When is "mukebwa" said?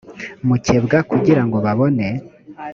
0.47-0.97